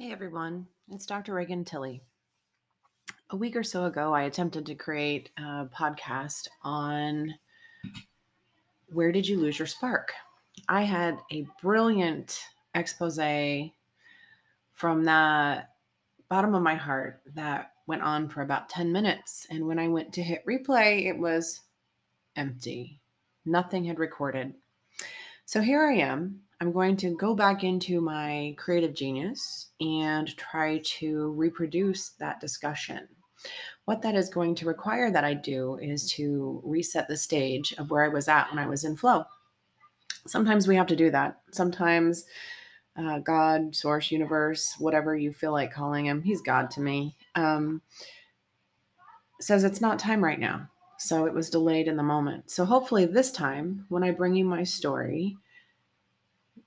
[0.00, 1.34] Hey everyone, it's Dr.
[1.34, 2.00] Reagan Tilley.
[3.28, 7.34] A week or so ago, I attempted to create a podcast on
[8.94, 10.14] where did you lose your spark?
[10.70, 12.40] I had a brilliant
[12.74, 13.18] expose
[14.72, 15.64] from the
[16.30, 19.46] bottom of my heart that went on for about 10 minutes.
[19.50, 21.60] And when I went to hit replay, it was
[22.36, 23.02] empty.
[23.44, 24.54] Nothing had recorded.
[25.44, 30.82] So here I am I'm going to go back into my creative genius and try
[30.98, 33.08] to reproduce that discussion.
[33.86, 37.90] What that is going to require that I do is to reset the stage of
[37.90, 39.24] where I was at when I was in flow.
[40.26, 41.40] Sometimes we have to do that.
[41.50, 42.26] Sometimes
[42.94, 47.80] uh, God, source, universe, whatever you feel like calling him, he's God to me, um,
[49.40, 50.68] says it's not time right now.
[50.98, 52.50] So it was delayed in the moment.
[52.50, 55.38] So hopefully, this time, when I bring you my story,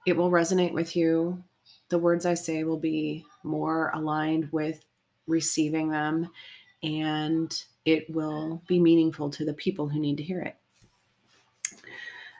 [0.06, 1.44] it will resonate with you.
[1.90, 4.86] The words I say will be more aligned with
[5.28, 6.30] receiving them,
[6.82, 10.56] and it will be meaningful to the people who need to hear it.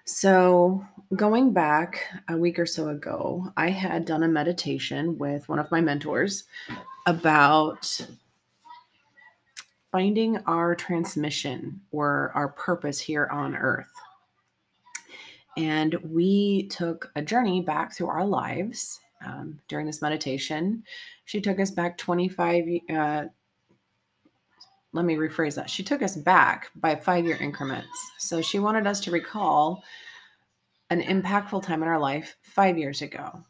[0.05, 5.59] So, going back a week or so ago, I had done a meditation with one
[5.59, 6.44] of my mentors
[7.05, 8.05] about
[9.94, 13.94] finding our transmission or our purpose here on earth.
[15.57, 20.83] And we took a journey back through our lives um, during this meditation.
[21.25, 23.23] She took us back 25, uh,
[24.93, 25.69] let me rephrase that.
[25.69, 27.87] She took us back by five year increments.
[28.19, 29.83] So she wanted us to recall
[30.89, 33.43] an impactful time in our life five years ago.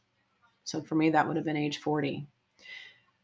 [0.64, 2.26] So for me, that would have been age 40.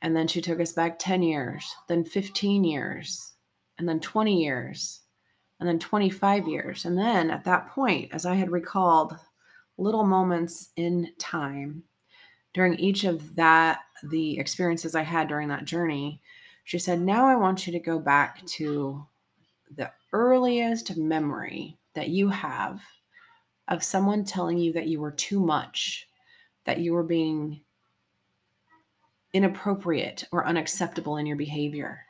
[0.02, 3.34] And then she took us back 10 years, then 15 years,
[3.78, 5.02] and then 20 years,
[5.60, 6.86] and then 25 years.
[6.86, 9.18] And then at that point, as I had recalled
[9.78, 11.84] little moments in time
[12.54, 16.22] during each of that, the experiences I had during that journey,
[16.64, 19.06] she said, Now I want you to go back to
[19.76, 22.82] the earliest memory that you have
[23.68, 26.08] of someone telling you that you were too much,
[26.66, 27.62] that you were being
[29.34, 32.06] inappropriate or unacceptable in your behavior.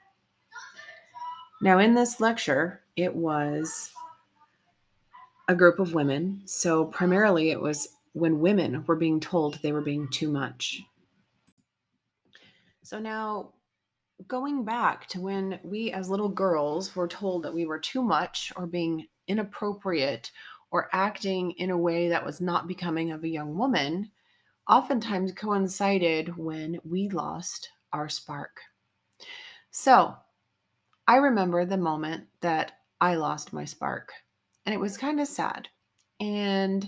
[1.62, 3.92] Now, in this lecture, it was
[5.48, 6.42] a group of women.
[6.46, 10.82] So, primarily, it was when women were being told they were being too much.
[12.84, 13.54] So, now
[14.28, 18.52] going back to when we as little girls were told that we were too much
[18.58, 20.30] or being inappropriate
[20.72, 24.12] or acting in a way that was not becoming of a young woman,
[24.68, 28.60] oftentimes coincided when we lost our spark.
[29.72, 30.16] So,
[31.08, 34.12] I remember the moment that I lost my spark,
[34.66, 35.68] and it was kind of sad.
[36.20, 36.88] And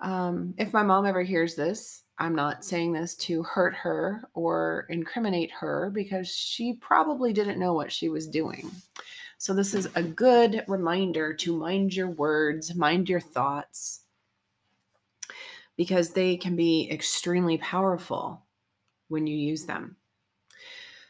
[0.00, 4.86] um, if my mom ever hears this, I'm not saying this to hurt her or
[4.90, 8.70] incriminate her because she probably didn't know what she was doing.
[9.38, 14.04] So, this is a good reminder to mind your words, mind your thoughts,
[15.76, 18.44] because they can be extremely powerful
[19.08, 19.96] when you use them.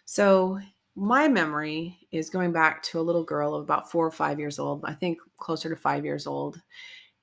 [0.07, 0.61] So,
[0.95, 4.59] my memory is going back to a little girl of about four or five years
[4.59, 6.61] old, I think closer to five years old.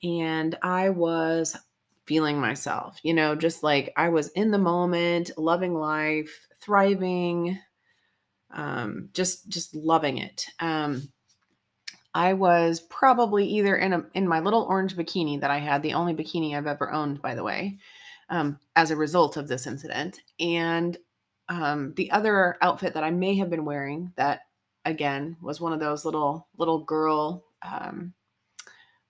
[0.04, 1.56] And I was
[2.06, 7.60] feeling myself, you know, just like I was in the moment, loving life, thriving,
[8.52, 10.46] um, just just loving it.
[10.60, 11.12] Um,
[12.16, 15.94] I was probably either in a in my little orange bikini that I had, the
[15.94, 17.78] only bikini I've ever owned, by the way,
[18.30, 20.98] um, as a result of this incident, and
[21.50, 24.42] um, the other outfit that I may have been wearing that
[24.86, 28.14] again was one of those little little girl um,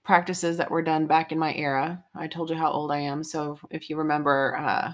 [0.03, 2.03] practices that were done back in my era.
[2.15, 4.93] I told you how old I am, so if you remember uh,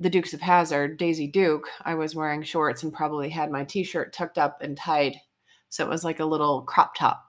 [0.00, 4.12] the Dukes of Hazzard, Daisy Duke, I was wearing shorts and probably had my t-shirt
[4.12, 5.16] tucked up and tied,
[5.68, 7.22] so it was like a little crop top.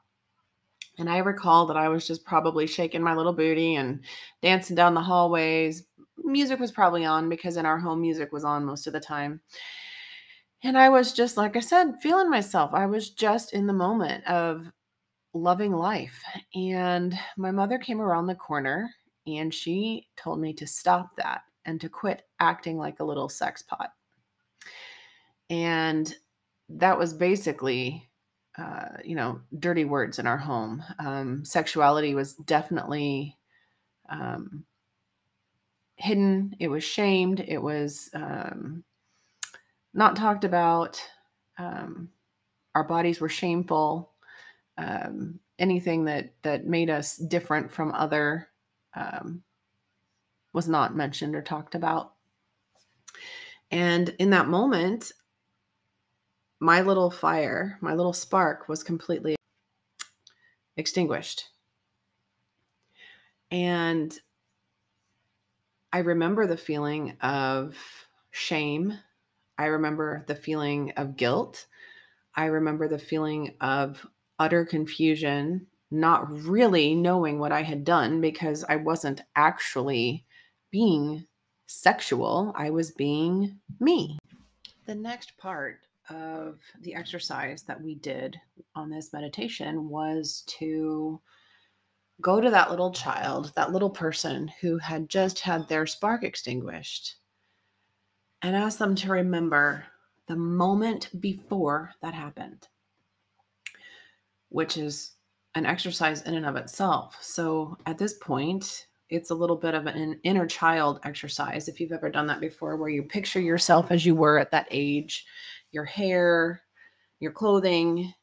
[0.98, 4.00] And I recall that I was just probably shaking my little booty and
[4.42, 5.84] dancing down the hallways,
[6.28, 9.42] music was probably on because in our home music was on most of the time.
[10.64, 12.74] And I was just, like I said, feeling myself.
[12.74, 14.66] I was just in the moment of
[15.34, 16.22] loving life.
[16.56, 18.90] And my mother came around the corner
[19.28, 23.62] and she told me to stop that and to quit acting like a little sex
[23.62, 23.92] pot.
[25.50, 26.14] And
[26.70, 28.10] that was basically,
[28.58, 30.84] uh, you know, dirty words in our home.
[31.00, 33.38] Um, sexuality was definitely
[34.10, 34.66] um,
[35.98, 38.84] hidden, it was shamed, it was um,
[39.94, 41.02] not talked about.
[41.58, 42.10] Um,
[42.76, 44.12] our bodies were shameful.
[44.78, 48.48] Um, anything that that made us different from other
[48.96, 49.42] um,
[50.54, 52.14] was not mentioned or talked about.
[53.72, 55.12] And in that moment,
[56.60, 59.36] my little fire, my little spark was completely
[60.78, 61.46] extinguished.
[63.52, 64.18] And
[65.98, 67.76] I remember the feeling of
[68.30, 69.00] shame.
[69.58, 71.66] I remember the feeling of guilt.
[72.36, 74.06] I remember the feeling of
[74.38, 80.24] utter confusion, not really knowing what I had done because I wasn't actually
[80.70, 81.26] being
[81.66, 84.20] sexual, I was being me.
[84.86, 85.80] The next part
[86.12, 88.40] of the exercise that we did
[88.76, 91.20] on this meditation was to
[92.22, 97.16] go to that little child, that little person who had just had their spark extinguished,
[98.42, 99.86] and ask them to remember
[100.28, 102.68] the moment before that happened,
[104.50, 105.14] which is
[105.56, 107.18] an exercise in and of itself.
[107.22, 111.92] So at this point, it's a little bit of an inner child exercise if you've
[111.92, 115.26] ever done that before where you picture yourself as you were at that age
[115.72, 116.62] your hair
[117.20, 118.14] your clothing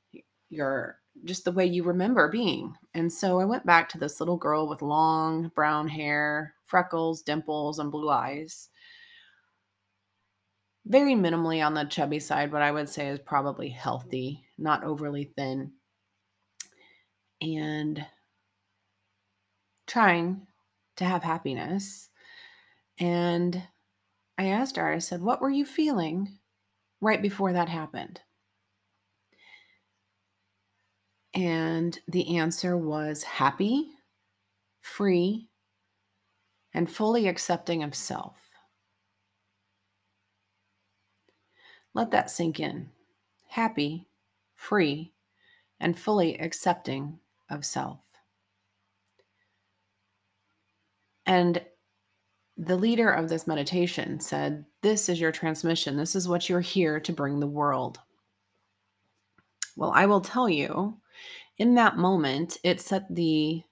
[0.51, 4.37] your just the way you remember being and so i went back to this little
[4.37, 8.69] girl with long brown hair freckles dimples and blue eyes
[10.87, 15.25] very minimally on the chubby side what i would say is probably healthy not overly
[15.37, 15.73] thin
[17.41, 18.05] and
[19.87, 20.47] trying
[20.97, 22.11] to have happiness.
[22.99, 23.63] And
[24.39, 26.39] I asked her, I said, What were you feeling
[27.01, 28.21] right before that happened?
[31.35, 33.89] And the answer was happy,
[34.81, 35.49] free,
[36.73, 38.39] and fully accepting of self.
[41.93, 42.91] Let that sink in.
[43.49, 44.09] Happy,
[44.55, 45.13] free,
[45.81, 47.19] and fully accepting
[47.51, 48.01] of self.
[51.27, 51.63] And
[52.57, 55.97] the leader of this meditation said, This is your transmission.
[55.97, 57.99] This is what you're here to bring the world.
[59.77, 60.99] Well, I will tell you,
[61.59, 63.63] in that moment, it set the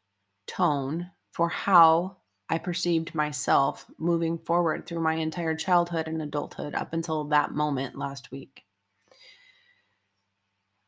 [0.46, 2.18] tone for how
[2.48, 7.96] I perceived myself moving forward through my entire childhood and adulthood up until that moment
[7.96, 8.64] last week.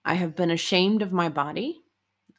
[0.04, 1.80] I have been ashamed of my body.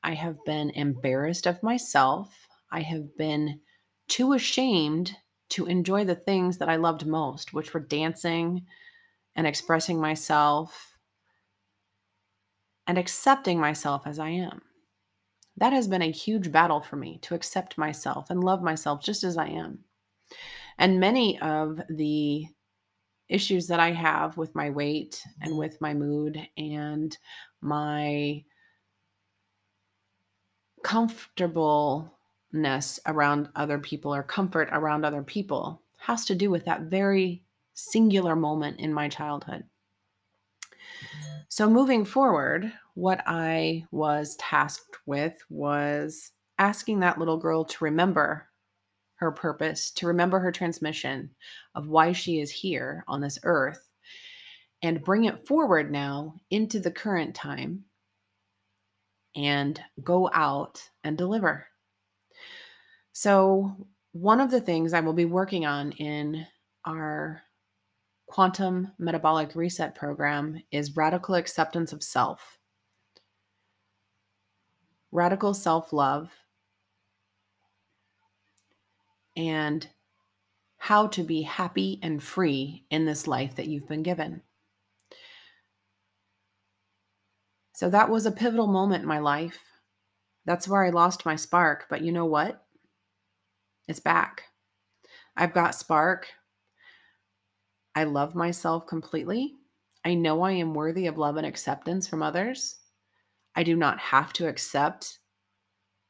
[0.03, 2.47] I have been embarrassed of myself.
[2.71, 3.61] I have been
[4.07, 5.15] too ashamed
[5.49, 8.65] to enjoy the things that I loved most, which were dancing
[9.35, 10.94] and expressing myself
[12.87, 14.61] and accepting myself as I am.
[15.57, 19.23] That has been a huge battle for me to accept myself and love myself just
[19.23, 19.79] as I am.
[20.77, 22.47] And many of the
[23.29, 25.59] issues that I have with my weight and mm-hmm.
[25.59, 27.17] with my mood and
[27.61, 28.43] my
[30.83, 37.43] comfortableness around other people or comfort around other people has to do with that very
[37.73, 39.63] singular moment in my childhood.
[41.50, 48.47] So, moving forward, what I was tasked with was asking that little girl to remember
[49.15, 51.30] her purpose, to remember her transmission
[51.75, 53.89] of why she is here on this earth,
[54.81, 57.86] and bring it forward now into the current time
[59.36, 61.68] and go out and deliver.
[63.13, 66.48] So, one of the things I will be working on in
[66.86, 67.41] our
[68.36, 72.60] quantum metabolic reset program is radical acceptance of self,
[75.10, 76.34] radical self love,
[79.38, 79.88] and
[80.75, 84.42] how to be happy and free in this life that you've been given.
[87.72, 89.60] So that was a pivotal moment in my life.
[90.44, 91.86] That's where I lost my spark.
[91.89, 92.65] But you know what?
[93.88, 94.42] It's back.
[95.38, 96.27] I've got spark.
[97.95, 99.55] I love myself completely.
[100.03, 102.77] I know I am worthy of love and acceptance from others.
[103.55, 105.19] I do not have to accept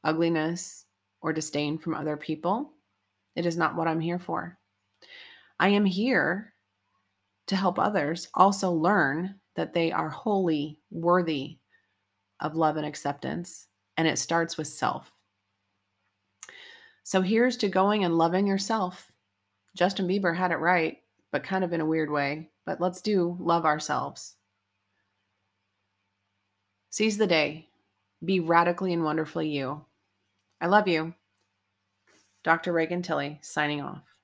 [0.02, 0.84] ugliness
[1.22, 2.72] or disdain from other people.
[3.36, 4.58] It is not what I'm here for.
[5.60, 6.52] I am here
[7.46, 11.58] to help others also learn that they are wholly worthy
[12.40, 13.68] of love and acceptance.
[13.96, 15.12] And it starts with self.
[17.04, 19.12] So here's to going and loving yourself.
[19.76, 20.98] Justin Bieber had it right,
[21.36, 22.48] but kind of in a weird way.
[22.64, 24.36] But let's do love ourselves.
[26.88, 27.68] Seize the day.
[28.24, 29.84] Be radically and wonderfully you.
[30.62, 31.12] I love you.
[32.42, 32.72] Dr.
[32.72, 34.15] Reagan Tilly signing off.